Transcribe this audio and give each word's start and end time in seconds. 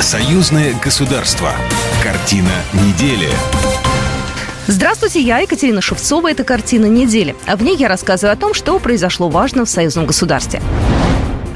Союзное 0.00 0.74
государство. 0.82 1.52
Картина 2.02 2.48
недели. 2.72 3.28
Здравствуйте, 4.66 5.20
я 5.20 5.40
Екатерина 5.40 5.82
Шевцова. 5.82 6.30
Это 6.30 6.42
«Картина 6.42 6.86
недели». 6.86 7.36
А 7.46 7.54
в 7.54 7.62
ней 7.62 7.76
я 7.76 7.86
рассказываю 7.86 8.32
о 8.32 8.36
том, 8.36 8.54
что 8.54 8.78
произошло 8.78 9.28
важно 9.28 9.66
в 9.66 9.68
союзном 9.68 10.06
государстве. 10.06 10.62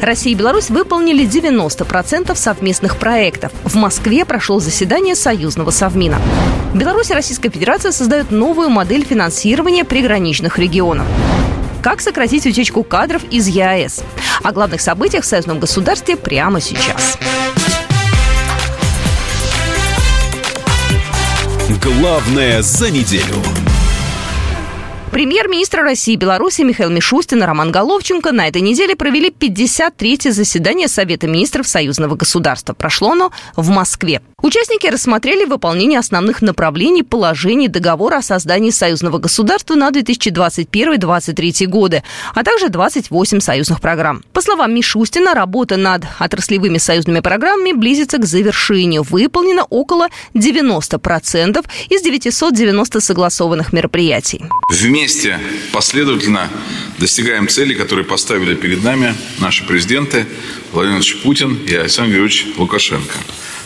Россия 0.02 0.34
и 0.34 0.36
Беларусь 0.36 0.68
выполнили 0.68 1.26
90% 1.26 2.36
совместных 2.36 2.98
проектов. 2.98 3.50
В 3.64 3.76
Москве 3.76 4.26
прошло 4.26 4.60
заседание 4.60 5.14
союзного 5.14 5.70
совмина. 5.70 6.20
Беларусь 6.74 7.10
и 7.10 7.14
Российская 7.14 7.48
Федерация 7.48 7.92
создают 7.92 8.30
новую 8.30 8.68
модель 8.68 9.06
финансирования 9.06 9.86
приграничных 9.86 10.58
регионов. 10.58 11.06
Как 11.82 12.02
сократить 12.02 12.46
утечку 12.46 12.82
кадров 12.82 13.22
из 13.30 13.48
ЕАЭС? 13.48 14.02
О 14.42 14.52
главных 14.52 14.82
событиях 14.82 15.24
в 15.24 15.26
союзном 15.26 15.60
государстве 15.60 16.16
прямо 16.16 16.60
сейчас. 16.60 17.18
Главное 21.98 22.60
за 22.60 22.90
неделю. 22.90 23.63
Премьер-министр 25.14 25.82
России 25.82 26.14
и 26.14 26.16
Беларуси 26.16 26.62
Михаил 26.62 26.90
Мишустин 26.90 27.40
и 27.40 27.46
Роман 27.46 27.70
Головченко 27.70 28.32
на 28.32 28.48
этой 28.48 28.62
неделе 28.62 28.96
провели 28.96 29.30
53-е 29.30 30.32
заседание 30.32 30.88
Совета 30.88 31.28
министров 31.28 31.68
союзного 31.68 32.16
государства. 32.16 32.74
Прошло 32.74 33.12
оно 33.12 33.30
в 33.54 33.68
Москве. 33.68 34.22
Участники 34.42 34.88
рассмотрели 34.88 35.44
выполнение 35.44 36.00
основных 36.00 36.42
направлений 36.42 37.04
положений 37.04 37.68
договора 37.68 38.16
о 38.16 38.22
создании 38.22 38.70
союзного 38.70 39.18
государства 39.18 39.76
на 39.76 39.90
2021-2023 39.90 41.66
годы, 41.66 42.02
а 42.34 42.42
также 42.42 42.68
28 42.68 43.38
союзных 43.38 43.80
программ. 43.80 44.24
По 44.32 44.40
словам 44.42 44.74
Мишустина, 44.74 45.32
работа 45.34 45.76
над 45.76 46.02
отраслевыми 46.18 46.78
союзными 46.78 47.20
программами 47.20 47.70
близится 47.70 48.18
к 48.18 48.26
завершению. 48.26 49.04
Выполнено 49.04 49.62
около 49.62 50.08
90% 50.34 51.64
из 51.88 52.02
990 52.02 53.00
согласованных 53.00 53.72
мероприятий. 53.72 54.44
Вместе 54.68 55.03
последовательно 55.72 56.50
достигаем 56.98 57.48
цели, 57.48 57.74
которые 57.74 58.04
поставили 58.04 58.54
перед 58.54 58.82
нами 58.82 59.14
наши 59.38 59.66
президенты 59.66 60.26
Владимир 60.72 61.02
Путин 61.22 61.58
и 61.66 61.74
Александр 61.74 62.10
Григорьевич 62.12 62.46
Лукашенко. 62.56 63.14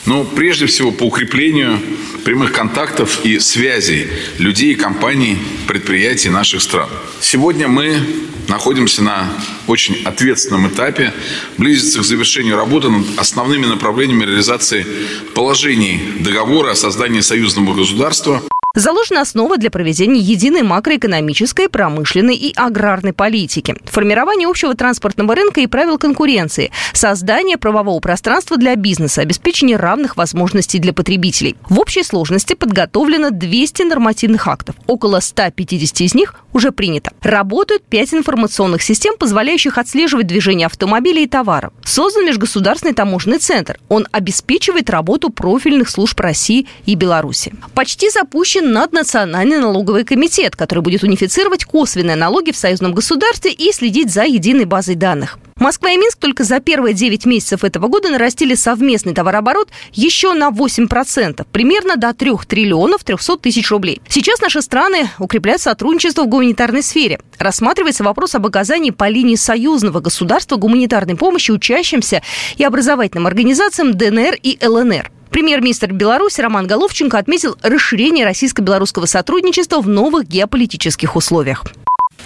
Но 0.07 0.25
прежде 0.25 0.67
всего 0.67 0.91
по 0.91 1.05
укреплению 1.05 1.79
прямых 2.25 2.53
контактов 2.53 3.25
и 3.25 3.39
связей 3.39 4.09
людей, 4.39 4.75
компаний, 4.75 5.39
предприятий 5.67 6.31
наших 6.31 6.63
стран. 6.63 6.89
Сегодня 7.21 7.69
мы 7.69 8.01
находимся 8.49 9.03
на 9.03 9.31
очень 9.67 10.03
ответственном 10.05 10.69
этапе, 10.69 11.13
близится 11.59 12.01
к 12.01 12.05
завершению 12.05 12.57
работы 12.57 12.89
над 12.89 13.19
основными 13.19 13.67
направлениями 13.67 14.25
реализации 14.25 14.87
положений 15.35 16.01
договора 16.21 16.73
о 16.73 16.75
создании 16.75 17.21
союзного 17.21 17.75
государства– 17.75 18.43
Заложена 18.79 19.23
основа 19.23 19.57
для 19.59 19.73
проведения 19.73 20.21
единой 20.21 20.63
макроэкономической, 20.63 21.69
промышленной 21.69 22.37
и 22.37 22.53
аграрной 22.55 23.13
политики, 23.13 23.75
формирование 23.87 24.47
общего 24.47 24.73
транспортного 24.77 25.35
рынка 25.35 25.61
и 25.61 25.67
правил 25.67 25.99
конкуренции, 25.99 26.71
создание 26.93 27.59
правового 27.59 27.99
пространства 27.99 28.57
для 28.57 28.77
бизнеса, 28.77 29.23
обеспечение 29.23 29.77
равных 29.77 30.17
возможностей 30.17 30.79
для 30.79 30.93
потребителей. 30.93 31.57
В 31.69 31.81
общей 31.81 32.05
сложности 32.05 32.55
подготовлено 32.55 33.31
200 33.31 33.83
нормативных 33.83 34.47
актов. 34.47 34.77
Около 34.87 35.19
150 35.19 36.01
из 36.03 36.15
них 36.15 36.37
уже 36.53 36.71
принято. 36.71 37.11
Работают 37.21 37.83
5 37.83 38.15
информационных 38.15 38.83
систем, 38.83 39.17
позволяющих 39.19 39.77
отслеживать 39.77 40.29
движение 40.29 40.67
автомобилей 40.67 41.25
и 41.25 41.29
товаров. 41.29 41.73
Создан 41.85 42.27
межгосударственный 42.27 42.95
таможенный 42.95 43.39
центр. 43.39 43.81
Он 43.89 44.07
обеспечивает 44.13 44.89
работу 44.89 45.31
профильных 45.31 45.91
служб 45.91 46.21
России 46.21 46.69
и 46.87 46.95
Беларуси. 46.95 47.53
Почти 47.75 48.09
запущен 48.11 48.68
наднациональный 48.69 49.59
налоговый 49.59 50.05
комитет, 50.05 50.55
который 50.57 50.81
будет 50.81 51.03
унифицировать 51.03 51.65
косвенные 51.65 52.17
налоги 52.17 52.53
в 52.53 52.57
союзном 52.57 52.95
государстве 52.95 53.53
и 53.53 53.73
следить 53.73 54.13
за 54.13 54.25
единой 54.25 54.65
базой 54.65 54.95
данных. 54.95 55.39
Москва 55.57 55.91
и 55.91 55.97
Минск 55.97 56.19
только 56.19 56.45
за 56.45 56.61
первые 56.61 56.95
9 56.95 57.27
месяцев 57.27 57.65
этого 57.65 57.89
года 57.89 58.11
нарастили 58.11 58.55
совместный 58.55 59.13
товарооборот 59.13 59.71
еще 59.93 60.33
на 60.33 60.51
8%, 60.51 61.45
примерно 61.51 61.97
до 61.97 62.15
3 62.15 62.31
триллионов 62.47 63.03
300 63.03 63.39
тысяч 63.39 63.69
рублей. 63.71 64.01
Сейчас 64.09 64.41
наши 64.41 64.63
страны 64.63 65.11
укрепляют 65.19 65.61
сотрудничество 65.61 66.23
в 66.23 66.29
гуманитарной 66.29 66.83
сфере. 66.83 67.19
Рассматривается 67.39 68.05
вопрос 68.05 68.37
об 68.37 68.47
оказании 68.47 68.91
по 68.91 69.09
линии 69.09 69.35
союзного 69.35 69.99
государства 69.99 70.57
гуманитарной 70.57 71.17
помощи 71.17 71.51
учащимся 71.51 72.23
и 72.57 72.63
образовательным 72.63 73.27
организациям 73.27 73.95
ДНР 73.95 74.37
и 74.41 74.59
ЛНР. 74.65 75.11
Премьер-министр 75.31 75.93
Беларуси 75.93 76.41
Роман 76.41 76.67
Головченко 76.67 77.19
отметил 77.19 77.57
расширение 77.63 78.25
российско-белорусского 78.25 79.07
сотрудничества 79.07 79.81
в 79.81 79.89
новых 79.89 80.27
геополитических 80.27 81.17
условиях. 81.17 81.65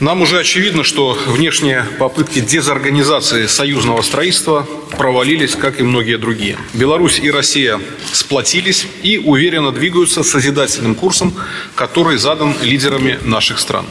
Нам 0.00 0.22
уже 0.22 0.40
очевидно, 0.40 0.82
что 0.82 1.16
внешние 1.26 1.84
попытки 1.98 2.40
дезорганизации 2.40 3.46
союзного 3.46 4.02
строительства 4.02 4.66
провалились, 4.98 5.54
как 5.54 5.78
и 5.78 5.84
многие 5.84 6.18
другие. 6.18 6.56
Беларусь 6.74 7.20
и 7.20 7.30
Россия 7.30 7.78
сплотились 8.12 8.86
и 9.02 9.19
уверенно 9.19 9.70
двигаются 9.70 10.24
созидательным 10.24 10.94
курсом, 10.94 11.32
который 11.76 12.19
задан 12.19 12.54
лидерами 12.62 13.19
наших 13.22 13.60
стран. 13.60 13.86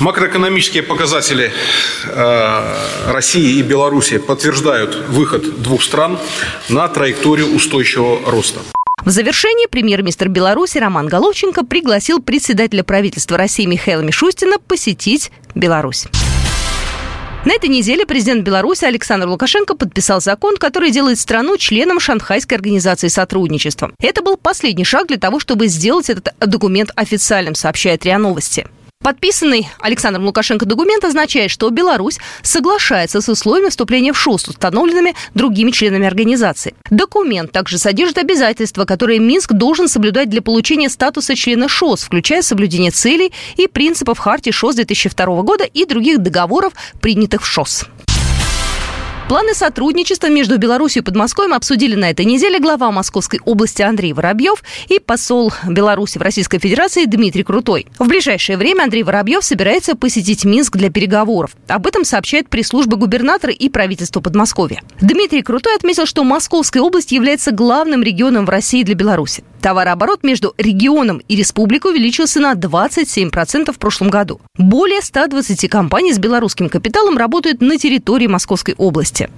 Макроэкономические 0.00 0.82
показатели 0.82 1.52
э, 2.06 2.74
России 3.12 3.58
и 3.58 3.62
Беларуси 3.62 4.16
подтверждают 4.16 4.96
выход 5.08 5.62
двух 5.62 5.82
стран 5.82 6.18
на 6.70 6.88
траекторию 6.88 7.54
устойчивого 7.54 8.30
роста. 8.30 8.60
В 9.04 9.10
завершении 9.10 9.66
премьер-министр 9.66 10.28
Беларуси 10.28 10.78
Роман 10.78 11.06
Головченко 11.06 11.64
пригласил 11.64 12.20
председателя 12.22 12.82
правительства 12.82 13.36
России 13.36 13.66
Михаила 13.66 14.00
Мишустина 14.00 14.58
посетить 14.58 15.30
Беларусь. 15.54 16.06
На 17.44 17.54
этой 17.54 17.70
неделе 17.70 18.04
президент 18.04 18.42
Беларуси 18.42 18.84
Александр 18.84 19.26
Лукашенко 19.26 19.74
подписал 19.74 20.20
закон, 20.20 20.58
который 20.58 20.90
делает 20.90 21.18
страну 21.18 21.56
членом 21.56 21.98
Шанхайской 21.98 22.56
организации 22.58 23.08
сотрудничества. 23.08 23.92
Это 23.98 24.22
был 24.22 24.36
последний 24.36 24.84
шаг 24.84 25.08
для 25.08 25.16
того, 25.16 25.40
чтобы 25.40 25.68
сделать 25.68 26.10
этот 26.10 26.34
документ 26.38 26.90
официальным, 26.96 27.54
сообщает 27.54 28.04
РИА 28.04 28.18
Новости. 28.18 28.66
Подписанный 29.02 29.66
Александром 29.78 30.26
Лукашенко 30.26 30.66
документ 30.66 31.04
означает, 31.04 31.50
что 31.50 31.70
Беларусь 31.70 32.18
соглашается 32.42 33.22
с 33.22 33.30
условиями 33.30 33.70
вступления 33.70 34.12
в 34.12 34.18
ШОС, 34.18 34.48
установленными 34.48 35.14
другими 35.34 35.70
членами 35.70 36.06
организации. 36.06 36.74
Документ 36.90 37.50
также 37.50 37.78
содержит 37.78 38.18
обязательства, 38.18 38.84
которые 38.84 39.18
Минск 39.18 39.54
должен 39.54 39.88
соблюдать 39.88 40.28
для 40.28 40.42
получения 40.42 40.90
статуса 40.90 41.34
члена 41.34 41.66
ШОС, 41.66 42.02
включая 42.02 42.42
соблюдение 42.42 42.90
целей 42.90 43.32
и 43.56 43.68
принципов 43.68 44.18
Хартии 44.18 44.50
ШОС 44.50 44.74
2002 44.74 45.42
года 45.44 45.64
и 45.64 45.86
других 45.86 46.18
договоров, 46.18 46.74
принятых 47.00 47.40
в 47.40 47.46
ШОС. 47.46 47.86
Планы 49.30 49.54
сотрудничества 49.54 50.26
между 50.26 50.58
Беларусью 50.58 51.02
и 51.02 51.04
Подмосковьем 51.04 51.54
обсудили 51.54 51.94
на 51.94 52.10
этой 52.10 52.24
неделе 52.24 52.58
глава 52.58 52.90
Московской 52.90 53.38
области 53.44 53.80
Андрей 53.80 54.12
Воробьев 54.12 54.64
и 54.88 54.98
посол 54.98 55.52
Беларуси 55.68 56.18
в 56.18 56.22
Российской 56.22 56.58
Федерации 56.58 57.04
Дмитрий 57.04 57.44
Крутой. 57.44 57.86
В 58.00 58.08
ближайшее 58.08 58.58
время 58.58 58.82
Андрей 58.82 59.04
Воробьев 59.04 59.44
собирается 59.44 59.94
посетить 59.94 60.44
Минск 60.44 60.76
для 60.76 60.90
переговоров. 60.90 61.52
Об 61.68 61.86
этом 61.86 62.04
сообщает 62.04 62.48
пресс-служба 62.48 62.96
губернатора 62.96 63.52
и 63.52 63.68
правительства 63.68 64.20
Подмосковья. 64.20 64.82
Дмитрий 65.00 65.42
Крутой 65.42 65.76
отметил, 65.76 66.06
что 66.06 66.24
Московская 66.24 66.80
область 66.80 67.12
является 67.12 67.52
главным 67.52 68.02
регионом 68.02 68.46
в 68.46 68.50
России 68.50 68.82
для 68.82 68.96
Беларуси. 68.96 69.44
Товарооборот 69.60 70.22
между 70.22 70.54
регионом 70.56 71.20
и 71.28 71.36
республикой 71.36 71.92
увеличился 71.92 72.40
на 72.40 72.54
27% 72.54 73.72
в 73.72 73.78
прошлом 73.78 74.08
году. 74.08 74.40
Более 74.56 75.02
120 75.02 75.68
компаний 75.68 76.12
с 76.12 76.18
белорусским 76.18 76.68
капиталом 76.68 77.18
работают 77.18 77.60
на 77.60 77.76
территории 77.76 78.26
Московской 78.26 78.74
области. 78.76 79.28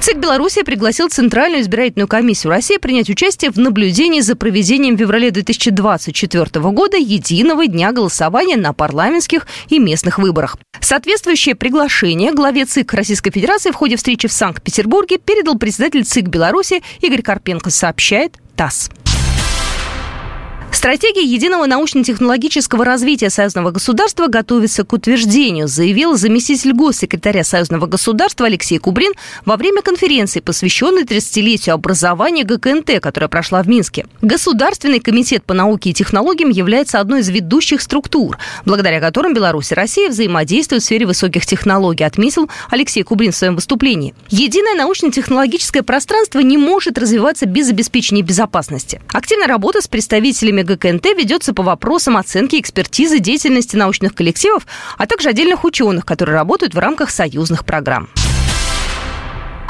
ЦИК 0.00 0.16
Беларуси 0.16 0.62
пригласил 0.62 1.10
Центральную 1.10 1.60
избирательную 1.60 2.08
комиссию 2.08 2.52
России 2.52 2.78
принять 2.78 3.10
участие 3.10 3.50
в 3.50 3.58
наблюдении 3.58 4.22
за 4.22 4.34
проведением 4.34 4.96
в 4.96 4.98
феврале 4.98 5.30
2024 5.30 6.60
года 6.70 6.96
единого 6.96 7.66
дня 7.66 7.92
голосования 7.92 8.56
на 8.56 8.72
парламентских 8.72 9.46
и 9.68 9.78
местных 9.78 10.18
выборах. 10.18 10.56
Соответствующее 10.80 11.54
приглашение 11.54 12.32
главе 12.32 12.64
ЦИК 12.64 12.94
Российской 12.94 13.30
Федерации 13.30 13.72
в 13.72 13.74
ходе 13.74 13.96
встречи 13.96 14.26
в 14.26 14.32
Санкт-Петербурге 14.32 15.18
передал 15.18 15.58
председатель 15.58 16.04
ЦИК 16.04 16.28
Беларуси 16.28 16.82
Игорь 17.02 17.20
Карпенко, 17.20 17.68
сообщает 17.68 18.36
ТАСС. 18.56 18.90
Стратегия 20.80 21.24
единого 21.24 21.66
научно-технологического 21.66 22.86
развития 22.86 23.28
союзного 23.28 23.70
государства 23.70 24.28
готовится 24.28 24.82
к 24.82 24.94
утверждению, 24.94 25.68
заявил 25.68 26.16
заместитель 26.16 26.72
госсекретаря 26.72 27.44
союзного 27.44 27.84
государства 27.84 28.46
Алексей 28.46 28.78
Кубрин 28.78 29.12
во 29.44 29.58
время 29.58 29.82
конференции, 29.82 30.40
посвященной 30.40 31.02
30-летию 31.02 31.74
образования 31.74 32.44
ГКНТ, 32.44 32.98
которая 33.02 33.28
прошла 33.28 33.62
в 33.62 33.68
Минске. 33.68 34.06
Государственный 34.22 35.00
комитет 35.00 35.44
по 35.44 35.52
науке 35.52 35.90
и 35.90 35.92
технологиям 35.92 36.48
является 36.48 36.98
одной 36.98 37.20
из 37.20 37.28
ведущих 37.28 37.82
структур, 37.82 38.38
благодаря 38.64 39.00
которым 39.00 39.34
Беларусь 39.34 39.72
и 39.72 39.74
Россия 39.74 40.08
взаимодействуют 40.08 40.82
в 40.82 40.86
сфере 40.86 41.04
высоких 41.04 41.44
технологий, 41.44 42.04
отметил 42.04 42.48
Алексей 42.70 43.02
Кубрин 43.02 43.32
в 43.32 43.36
своем 43.36 43.54
выступлении. 43.54 44.14
Единое 44.30 44.76
научно-технологическое 44.76 45.82
пространство 45.82 46.38
не 46.38 46.56
может 46.56 46.96
развиваться 46.96 47.44
без 47.44 47.68
обеспечения 47.68 48.22
безопасности. 48.22 49.02
Активная 49.12 49.46
работа 49.46 49.82
с 49.82 49.86
представителями 49.86 50.69
ГКНТ 50.76 51.06
ведется 51.16 51.52
по 51.52 51.62
вопросам 51.62 52.16
оценки 52.16 52.60
экспертизы 52.60 53.18
деятельности 53.18 53.76
научных 53.76 54.14
коллективов, 54.14 54.66
а 54.96 55.06
также 55.06 55.30
отдельных 55.30 55.64
ученых, 55.64 56.04
которые 56.06 56.34
работают 56.34 56.74
в 56.74 56.78
рамках 56.78 57.10
союзных 57.10 57.64
программ. 57.64 58.08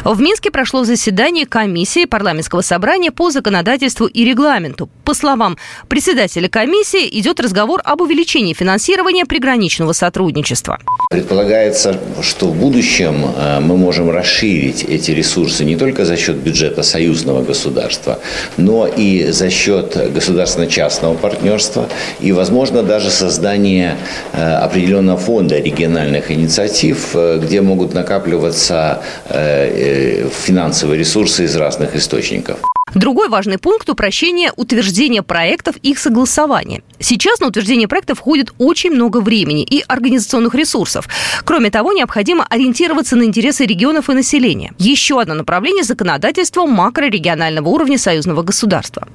В 0.04 0.18
Минске 0.18 0.50
прошло 0.50 0.84
заседание 0.84 1.44
комиссии 1.44 2.06
парламентского 2.06 2.62
собрания 2.62 3.10
по 3.10 3.30
законодательству 3.30 4.06
и 4.06 4.24
регламенту. 4.24 4.88
По 5.04 5.12
словам 5.12 5.58
председателя 5.88 6.48
комиссии, 6.48 7.06
идет 7.18 7.38
разговор 7.38 7.82
об 7.84 8.00
увеличении 8.00 8.54
финансирования 8.54 9.26
приграничного 9.26 9.92
сотрудничества. 9.92 10.78
Предполагается, 11.10 12.00
что 12.22 12.46
в 12.46 12.56
будущем 12.56 13.26
э, 13.36 13.60
мы 13.60 13.76
можем 13.76 14.08
расширить 14.08 14.84
эти 14.84 15.10
ресурсы 15.10 15.64
не 15.64 15.76
только 15.76 16.06
за 16.06 16.16
счет 16.16 16.36
бюджета 16.36 16.82
союзного 16.82 17.42
государства, 17.42 18.20
но 18.56 18.86
и 18.86 19.26
за 19.30 19.50
счет 19.50 20.12
государственно-частного 20.14 21.14
партнерства 21.14 21.88
и, 22.20 22.32
возможно, 22.32 22.82
даже 22.82 23.10
создание 23.10 23.96
э, 24.32 24.42
определенного 24.42 25.18
фонда 25.18 25.58
региональных 25.58 26.30
инициатив, 26.30 27.10
э, 27.14 27.38
где 27.42 27.60
могут 27.60 27.92
накапливаться 27.92 29.02
финансовые 30.30 30.98
ресурсы 30.98 31.44
из 31.44 31.56
разных 31.56 31.96
источников. 31.96 32.58
Другой 32.94 33.28
важный 33.28 33.58
пункт– 33.58 33.88
упрощение 33.90 34.52
утверждения 34.56 35.22
проектов 35.22 35.76
их 35.76 35.98
согласования. 35.98 36.82
Сейчас 36.98 37.40
на 37.40 37.46
утверждение 37.46 37.88
проектов 37.88 38.18
входит 38.18 38.52
очень 38.58 38.90
много 38.90 39.20
времени 39.20 39.62
и 39.62 39.84
организационных 39.86 40.54
ресурсов. 40.54 41.08
Кроме 41.44 41.70
того, 41.70 41.92
необходимо 41.92 42.44
ориентироваться 42.48 43.16
на 43.16 43.24
интересы 43.24 43.64
регионов 43.64 44.10
и 44.10 44.14
населения. 44.14 44.72
Еще 44.78 45.20
одно 45.20 45.34
направление– 45.34 45.82
законодательство 45.84 46.66
макрорегионального 46.66 47.68
уровня 47.68 47.98
союзного 47.98 48.42
государства. 48.42 49.06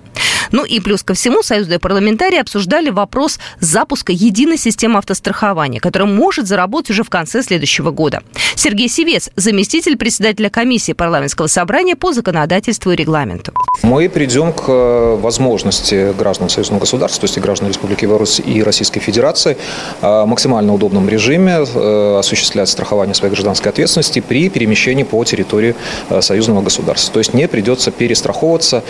Ну 0.51 0.63
и 0.63 0.79
плюс 0.79 1.03
ко 1.03 1.13
всему, 1.13 1.43
союзные 1.43 1.79
парламентарии 1.79 2.39
обсуждали 2.39 2.89
вопрос 2.89 3.39
запуска 3.59 4.11
единой 4.11 4.57
системы 4.57 4.99
автострахования, 4.99 5.79
которая 5.79 6.07
может 6.07 6.47
заработать 6.47 6.91
уже 6.91 7.03
в 7.03 7.09
конце 7.09 7.43
следующего 7.43 7.91
года. 7.91 8.23
Сергей 8.55 8.87
Севец, 8.87 9.29
заместитель 9.35 9.97
председателя 9.97 10.49
комиссии 10.49 10.93
парламентского 10.93 11.47
собрания 11.47 11.95
по 11.95 12.13
законодательству 12.13 12.91
и 12.91 12.95
регламенту. 12.95 13.53
Мы 13.85 14.09
придем 14.09 14.51
к 14.51 14.63
э, 14.67 15.15
возможности 15.21 16.11
граждан 16.17 16.49
союзного 16.49 16.79
государства, 16.79 17.21
то 17.21 17.25
есть 17.25 17.37
и 17.37 17.39
граждан 17.39 17.67
Республики 17.67 18.05
Беларусь 18.05 18.41
и 18.43 18.63
Российской 18.63 18.99
Федерации, 18.99 19.57
в 20.01 20.05
э, 20.05 20.25
максимально 20.25 20.73
удобном 20.73 21.07
режиме 21.07 21.59
э, 21.63 22.17
осуществлять 22.17 22.67
страхование 22.67 23.13
своей 23.13 23.31
гражданской 23.31 23.71
ответственности 23.71 24.21
при 24.21 24.49
перемещении 24.49 25.03
по 25.03 25.23
территории 25.23 25.75
союзного 26.21 26.63
государства. 26.63 27.13
То 27.13 27.19
есть 27.19 27.35
не 27.35 27.47
придется 27.47 27.91
перестраховываться 27.91 28.83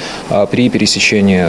при 0.49 0.69
пересечении 0.69 1.47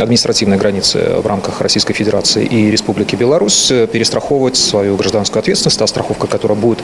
административной 0.00 0.56
границы 0.56 1.16
в 1.22 1.26
рамках 1.26 1.60
Российской 1.60 1.92
Федерации 1.92 2.46
и 2.46 2.70
Республики 2.70 3.16
Беларусь, 3.16 3.68
перестраховывать 3.92 4.56
свою 4.56 4.96
гражданскую 4.96 5.40
ответственность. 5.40 5.78
Та 5.78 5.86
страховка, 5.86 6.26
которая 6.26 6.58
будет 6.58 6.78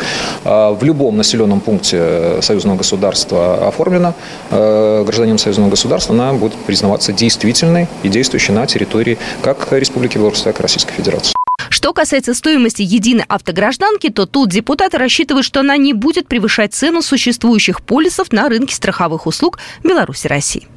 в 0.45 0.79
любом 0.83 1.17
населенном 1.17 1.61
пункте 1.61 2.41
союзного 2.43 2.77
государства 2.77 3.69
оформлена 3.69 4.15
гражданином 4.51 5.39
союзного 5.39 5.71
государства, 5.75 6.15
она 6.15 6.33
будет 6.33 6.55
признаваться 6.55 7.13
действительной 7.13 7.89
и 8.03 8.09
действующей 8.09 8.55
на 8.55 8.67
территории 8.67 9.19
как 9.43 9.73
Республики 9.73 10.19
Беларусь, 10.19 10.43
так 10.43 10.59
и 10.59 10.63
Российской 10.63 10.95
Федерации. 10.95 11.35
Что 11.69 11.93
касается 11.93 12.35
стоимости 12.35 12.83
единой 12.83 13.25
автогражданки, 13.29 14.09
то 14.11 14.27
тут 14.27 14.51
депутаты 14.51 14.97
рассчитывают, 14.99 15.45
что 15.45 15.61
она 15.61 15.77
не 15.77 15.93
будет 15.93 16.29
превышать 16.29 16.73
цену 16.73 17.03
существующих 17.03 17.83
полисов 17.83 18.33
на 18.33 18.49
рынке 18.49 18.75
страховых 18.75 19.27
услуг 19.27 19.59
Беларуси 19.83 20.27
России. 20.27 20.69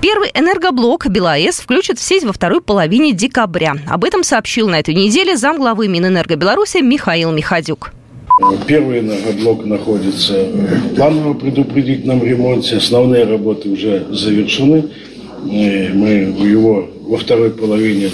Первый 0.00 0.30
энергоблок 0.34 1.06
БелАЭС 1.06 1.60
включат 1.60 2.00
в 2.00 2.02
сеть 2.02 2.24
во 2.24 2.32
второй 2.32 2.60
половине 2.60 3.12
декабря. 3.12 3.76
Об 3.88 4.04
этом 4.04 4.24
сообщил 4.24 4.68
на 4.68 4.80
этой 4.80 4.94
неделе 4.94 5.36
замглавы 5.36 5.86
Минэнерго 5.86 6.34
Беларуси 6.34 6.78
Михаил 6.78 7.30
Михадюк. 7.30 7.92
Первый 8.66 9.00
энергоблок 9.00 9.64
находится 9.64 10.44
в 10.44 10.94
плановом 10.94 11.38
предупредительном 11.38 12.22
ремонте. 12.22 12.76
Основные 12.76 13.24
работы 13.24 13.68
уже 13.68 14.06
завершены. 14.10 14.84
Мы 15.44 16.34
его 16.38 16.88
во 17.02 17.16
второй 17.18 17.50
половине 17.50 18.10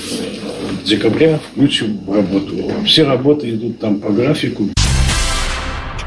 декабря 0.84 1.38
включим 1.52 1.98
в 2.06 2.14
работу. 2.14 2.56
Все 2.84 3.04
работы 3.04 3.50
идут 3.50 3.78
там 3.78 4.00
по 4.00 4.10
графику. 4.10 4.64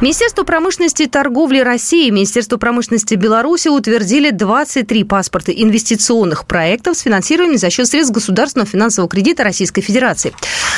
Министерство 0.01 0.43
промышленности 0.43 1.03
и 1.03 1.07
торговли 1.07 1.59
России 1.59 2.07
и 2.07 2.11
Министерство 2.11 2.57
промышленности 2.57 3.13
Беларуси 3.13 3.67
утвердили 3.67 4.31
23 4.31 5.03
паспорта 5.03 5.51
инвестиционных 5.51 6.47
проектов 6.47 6.97
с 6.97 7.01
финансированием 7.01 7.59
за 7.59 7.69
счет 7.69 7.85
средств 7.85 8.11
государственного 8.11 8.67
финансового 8.67 9.07
кредита 9.07 9.43
Российской 9.43 9.81
Федерации. 9.81 10.33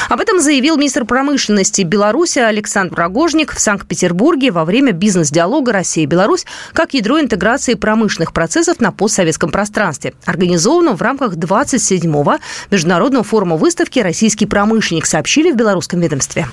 Об 0.09 0.19
этом 0.19 0.41
заявил 0.41 0.75
министр 0.75 1.05
промышленности 1.05 1.83
Беларуси 1.83 2.39
Александр 2.39 2.95
Рогожник 2.97 3.53
в 3.53 3.61
Санкт-Петербурге 3.61 4.51
во 4.51 4.65
время 4.65 4.91
бизнес-диалога 4.91 5.71
Россия 5.71 6.03
и 6.03 6.07
Беларусь 6.07 6.45
как 6.73 6.93
ядро 6.93 7.17
интеграции 7.21 7.75
промышленных 7.75 8.33
процессов 8.33 8.81
на 8.81 8.91
постсоветском 8.91 9.51
пространстве, 9.51 10.15
организованного 10.25 10.97
в 10.97 11.01
рамках 11.01 11.35
27-го 11.35 12.39
Международного 12.71 13.23
форума 13.23 13.55
выставки 13.55 13.99
«Российский 13.99 14.47
промышленник», 14.47 15.05
сообщили 15.05 15.49
в 15.49 15.55
белорусском 15.55 16.01
ведомстве. 16.01 16.45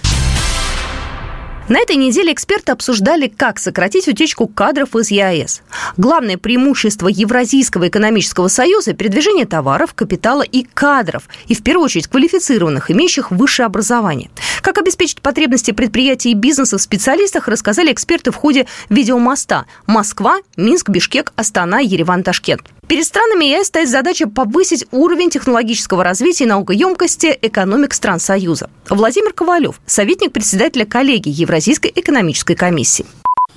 На 1.70 1.78
этой 1.78 1.94
неделе 1.94 2.32
эксперты 2.32 2.72
обсуждали, 2.72 3.28
как 3.28 3.61
сократить 3.61 4.08
утечку 4.08 4.49
кадров 4.49 4.96
из 4.96 5.12
ЕАЭС. 5.12 5.62
Главное 5.96 6.37
преимущество 6.37 7.06
Евразийского 7.06 7.87
экономического 7.87 8.49
союза– 8.49 8.93
передвижение 8.94 9.46
товаров, 9.46 9.94
капитала 9.94 10.43
и 10.43 10.64
кадров, 10.64 11.28
и 11.46 11.55
в 11.55 11.62
первую 11.62 11.84
очередь 11.84 12.08
квалифицированных, 12.08 12.90
имеющих 12.90 13.31
высшее 13.31 13.67
образование. 13.67 14.31
Как 14.62 14.78
обеспечить 14.78 15.22
потребности 15.22 15.70
предприятий 15.70 16.32
и 16.32 16.34
бизнеса 16.34 16.76
в 16.76 16.82
специалистах, 16.82 17.46
рассказали 17.46 17.93
эксперты 17.93 18.32
в 18.32 18.34
ходе 18.34 18.66
видеомоста 18.88 19.66
«Москва, 19.87 20.38
Минск, 20.56 20.88
Бишкек, 20.88 21.32
Астана, 21.37 21.78
Ереван, 21.78 22.25
Ташкент». 22.25 22.62
Перед 22.90 23.04
странами 23.04 23.44
ЕС 23.44 23.69
стоит 23.69 23.88
задача 23.88 24.26
повысить 24.26 24.84
уровень 24.90 25.31
технологического 25.31 26.02
развития 26.02 26.42
и 26.42 26.48
наукоемкости 26.48 27.38
экономик 27.40 27.94
стран 27.94 28.19
Союза. 28.19 28.69
Владимир 28.88 29.32
Ковалев, 29.32 29.81
советник 29.87 30.32
председателя 30.32 30.84
коллегии 30.84 31.31
Евразийской 31.31 31.92
экономической 31.94 32.56
комиссии. 32.56 33.06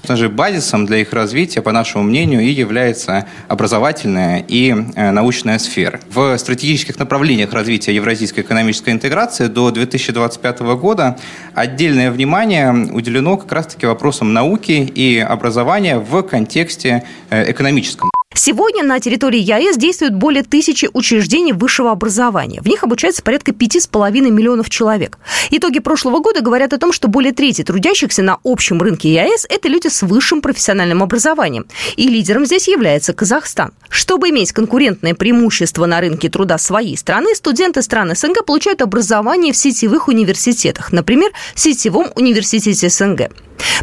Же 0.07 0.30
базисом 0.30 0.85
для 0.85 0.97
их 0.97 1.13
развития, 1.13 1.63
по 1.63 1.71
нашему 1.71 2.04
мнению, 2.04 2.42
и 2.42 2.49
является 2.49 3.25
образовательная 3.47 4.45
и 4.47 4.69
э, 4.69 5.09
научная 5.09 5.57
сфера. 5.57 5.99
В 6.11 6.37
стратегических 6.37 6.99
направлениях 6.99 7.54
развития 7.54 7.95
евразийской 7.95 8.44
экономической 8.44 8.92
интеграции 8.92 9.47
до 9.47 9.71
2025 9.71 10.59
года 10.75 11.18
отдельное 11.56 12.11
внимание 12.11 12.71
уделено 12.71 13.37
как 13.37 13.52
раз-таки 13.52 13.87
вопросам 13.87 14.31
науки 14.31 14.73
и 14.73 15.18
образования 15.18 15.97
в 15.97 16.21
контексте 16.21 17.04
э, 17.31 17.49
экономическом. 17.49 18.11
Сегодня 18.33 18.83
на 18.83 18.99
территории 18.99 19.40
ЯЭС 19.40 19.78
действует 19.78 20.16
более 20.16 20.44
тысячи 20.44 20.90
учреждений 20.92 21.54
высшего 21.54 21.92
образования. 21.92 22.61
В 22.61 22.68
них 22.68 22.83
обучается 22.83 23.21
порядка 23.21 23.52
5,5 23.52 24.11
миллионов 24.31 24.69
человек. 24.69 25.18
Итоги 25.52 25.80
прошлого 25.80 26.19
года 26.19 26.42
говорят 26.42 26.73
о 26.73 26.78
том, 26.78 26.92
что 26.92 27.07
более 27.07 27.33
трети 27.33 27.63
трудящихся 27.63 28.23
на 28.23 28.40
общем 28.44 28.81
рынке 28.81 29.13
ЯЭС– 29.13 29.45
это 29.49 29.68
люди 29.68 29.87
с 29.87 30.02
высшим 30.02 30.42
профессиональным 30.42 31.04
образованием. 31.04 31.66
И 31.95 32.07
лидером 32.07 32.45
здесь 32.45 32.68
является 32.68 33.13
Казахстан. 33.13 33.71
Чтобы 33.90 34.30
иметь 34.30 34.52
конкурентное 34.52 35.13
преимущество 35.13 35.85
на 35.85 36.02
рынке 36.02 36.30
труда 36.30 36.57
своей 36.57 36.97
страны, 36.97 37.35
студенты 37.35 37.81
стран 37.81 38.16
СНГ 38.16 38.45
получают 38.45 38.81
образование 38.81 39.54
в 39.54 39.57
сетевых 39.57 40.07
университетах, 40.07 40.92
например, 40.92 41.31
в 41.54 41.59
сетевом 41.59 42.07
университете 42.16 42.90
СНГ. 42.90 43.30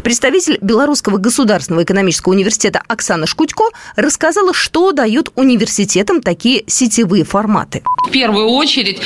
Представитель 0.03 0.57
Белорусского 0.61 1.17
государственного 1.17 1.83
экономического 1.83 2.33
университета 2.33 2.81
Оксана 2.87 3.27
Шкудько 3.27 3.65
рассказала, 3.95 4.53
что 4.53 4.91
дают 4.91 5.31
университетам 5.35 6.21
такие 6.21 6.63
сетевые 6.67 7.23
форматы. 7.23 7.83
В 8.07 8.11
первую 8.11 8.47
очередь, 8.47 8.99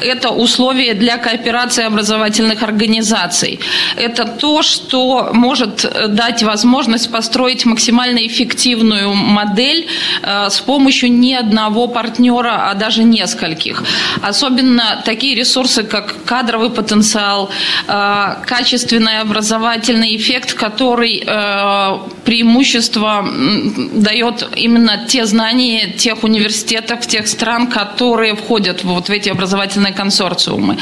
это 0.00 0.30
условия 0.30 0.94
для 0.94 1.18
кооперации 1.18 1.84
образовательных 1.84 2.62
организаций. 2.62 3.60
Это 3.96 4.24
то, 4.24 4.62
что 4.62 5.30
может 5.32 5.86
дать 6.08 6.42
возможность 6.42 7.10
построить 7.10 7.66
максимально 7.66 8.26
эффективную 8.26 9.14
модель 9.14 9.86
э, 10.22 10.48
с 10.50 10.60
помощью 10.60 11.12
не 11.12 11.34
одного 11.34 11.88
партнера, 11.88 12.70
а 12.70 12.74
даже 12.74 13.04
нескольких. 13.04 13.84
Особенно 14.22 15.02
такие 15.04 15.34
ресурсы, 15.34 15.82
как 15.82 16.24
кадровый 16.24 16.70
потенциал, 16.70 17.50
э, 17.86 18.34
качественный 18.46 19.20
образовательный 19.20 20.07
эффект, 20.16 20.54
который 20.54 21.22
э, 21.26 21.98
преимущество 22.24 23.26
дает 23.92 24.48
именно 24.56 25.06
те 25.08 25.24
знания 25.26 25.92
тех 25.92 26.24
университетов, 26.24 27.06
тех 27.06 27.26
стран, 27.26 27.66
которые 27.66 28.34
входят 28.34 28.84
вот 28.84 29.08
в 29.08 29.12
эти 29.12 29.28
образовательные 29.28 29.92
консорциумы. 29.92 30.78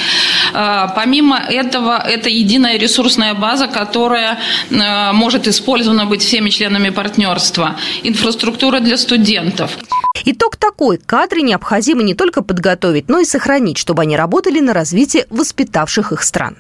Э, 0.54 0.88
помимо 0.94 1.38
этого, 1.38 1.98
это 1.98 2.28
единая 2.28 2.78
ресурсная 2.78 3.34
база, 3.34 3.66
которая 3.68 4.38
э, 4.70 5.12
может 5.12 5.48
использована 5.48 6.06
быть 6.06 6.22
всеми 6.22 6.50
членами 6.50 6.90
партнерства. 6.90 7.76
Инфраструктура 8.02 8.80
для 8.80 8.96
студентов. 8.96 9.78
Итог 10.24 10.56
такой. 10.56 10.98
Кадры 10.98 11.42
необходимо 11.42 12.02
не 12.02 12.14
только 12.14 12.42
подготовить, 12.42 13.08
но 13.08 13.20
и 13.20 13.24
сохранить, 13.24 13.78
чтобы 13.78 14.02
они 14.02 14.16
работали 14.16 14.60
на 14.60 14.72
развитие 14.72 15.26
воспитавших 15.30 16.12
их 16.12 16.22
стран. 16.22 16.56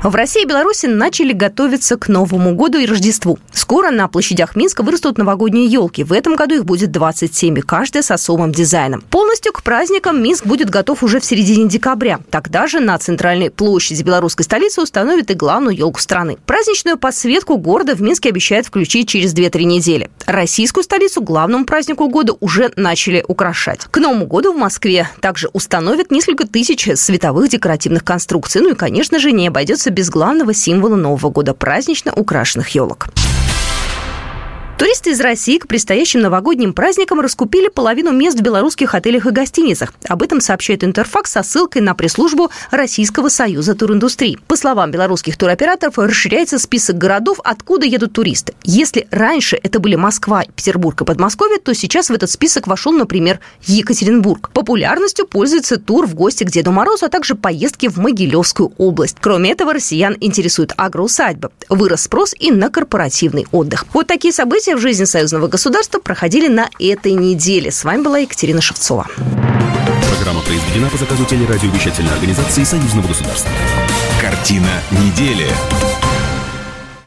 В 0.00 0.14
России 0.14 0.42
и 0.42 0.46
Беларуси 0.46 0.86
начали 0.86 1.32
готовиться 1.32 1.96
к 1.96 2.06
Новому 2.06 2.54
году 2.54 2.78
и 2.78 2.86
Рождеству. 2.86 3.36
Скоро 3.52 3.90
на 3.90 4.06
площадях 4.06 4.54
Минска 4.54 4.84
вырастут 4.84 5.18
новогодние 5.18 5.66
елки. 5.66 6.04
В 6.04 6.12
этом 6.12 6.36
году 6.36 6.54
их 6.54 6.64
будет 6.64 6.92
27, 6.92 7.58
и 7.58 7.60
каждая 7.62 8.04
с 8.04 8.12
особым 8.12 8.52
дизайном. 8.52 9.00
Полностью 9.00 9.52
к 9.52 9.64
праздникам 9.64 10.22
Минск 10.22 10.46
будет 10.46 10.70
готов 10.70 11.02
уже 11.02 11.18
в 11.18 11.24
середине 11.24 11.68
декабря. 11.68 12.20
Тогда 12.30 12.68
же 12.68 12.78
на 12.78 12.96
центральной 12.96 13.50
площади 13.50 14.04
белорусской 14.04 14.44
столицы 14.44 14.82
установят 14.82 15.32
и 15.32 15.34
главную 15.34 15.76
елку 15.76 15.98
страны. 15.98 16.38
Праздничную 16.46 16.96
подсветку 16.96 17.56
города 17.56 17.96
в 17.96 18.00
Минске 18.00 18.28
обещают 18.28 18.68
включить 18.68 19.08
через 19.08 19.34
2-3 19.34 19.64
недели. 19.64 20.10
Российскую 20.26 20.84
столицу 20.84 21.22
главному 21.22 21.64
празднику 21.64 22.08
года 22.08 22.34
уже 22.38 22.70
начали 22.76 23.24
украшать. 23.26 23.80
К 23.90 23.98
Новому 23.98 24.26
году 24.26 24.52
в 24.52 24.56
Москве 24.56 25.08
также 25.20 25.48
установят 25.52 26.12
несколько 26.12 26.46
тысяч 26.46 26.88
световых 26.94 27.48
декоративных 27.48 28.04
конструкций. 28.04 28.60
Ну 28.60 28.70
и, 28.70 28.74
конечно 28.74 29.18
же, 29.18 29.32
не 29.32 29.48
обойдется 29.48 29.87
обойдется 29.88 29.90
без 29.90 30.10
главного 30.10 30.54
символа 30.54 30.96
Нового 30.96 31.30
года– 31.30 31.54
празднично 31.54 32.12
украшенных 32.14 32.74
елок. 32.74 33.08
Туристы 34.78 35.10
из 35.10 35.20
России 35.20 35.58
к 35.58 35.66
предстоящим 35.66 36.20
новогодним 36.20 36.72
праздникам 36.72 37.18
раскупили 37.18 37.66
половину 37.66 38.12
мест 38.12 38.38
в 38.38 38.42
белорусских 38.42 38.94
отелях 38.94 39.26
и 39.26 39.30
гостиницах. 39.30 39.92
Об 40.06 40.22
этом 40.22 40.40
сообщает 40.40 40.84
Интерфакс 40.84 41.32
со 41.32 41.42
ссылкой 41.42 41.82
на 41.82 41.94
пресс-службу 41.94 42.52
Российского 42.70 43.28
союза 43.28 43.74
туриндустрии. 43.74 44.38
По 44.46 44.54
словам 44.54 44.92
белорусских 44.92 45.36
туроператоров, 45.36 45.98
расширяется 45.98 46.60
список 46.60 46.96
городов, 46.96 47.40
откуда 47.42 47.86
едут 47.86 48.12
туристы. 48.12 48.54
Если 48.62 49.08
раньше 49.10 49.58
это 49.60 49.80
были 49.80 49.96
Москва, 49.96 50.44
Петербург 50.54 51.00
и 51.00 51.04
Подмосковье, 51.04 51.58
то 51.58 51.74
сейчас 51.74 52.08
в 52.08 52.12
этот 52.12 52.30
список 52.30 52.68
вошел, 52.68 52.92
например, 52.92 53.40
Екатеринбург. 53.62 54.50
Популярностью 54.54 55.26
пользуется 55.26 55.78
тур 55.78 56.06
в 56.06 56.14
гости 56.14 56.44
к 56.44 56.50
Деду 56.52 56.70
Морозу, 56.70 57.06
а 57.06 57.08
также 57.08 57.34
поездки 57.34 57.88
в 57.88 57.96
Могилевскую 57.96 58.72
область. 58.78 59.16
Кроме 59.20 59.50
этого, 59.50 59.72
россиян 59.72 60.16
интересует 60.20 60.72
агроусадьба. 60.76 61.50
Вырос 61.68 62.02
спрос 62.02 62.32
и 62.38 62.52
на 62.52 62.70
корпоративный 62.70 63.48
отдых. 63.50 63.84
Вот 63.92 64.06
такие 64.06 64.32
события 64.32 64.67
события 64.68 64.76
в 64.76 64.80
жизни 64.80 65.04
союзного 65.04 65.48
государства 65.48 65.98
проходили 65.98 66.48
на 66.48 66.68
этой 66.78 67.12
неделе. 67.12 67.70
С 67.70 67.84
вами 67.84 68.02
была 68.02 68.18
Екатерина 68.18 68.60
Шевцова. 68.60 69.06
Программа 70.16 70.42
произведена 70.42 70.90
по 70.90 70.98
заказу 70.98 71.24
телерадиовещательной 71.24 72.12
организации 72.12 72.64
союзного 72.64 73.08
государства. 73.08 73.50
Картина 74.20 74.82
недели. 74.90 75.46